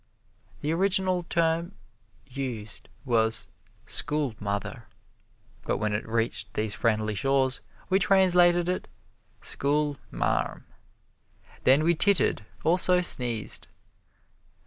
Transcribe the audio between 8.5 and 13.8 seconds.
it "schoolmarm." Then we tittered, also sneezed.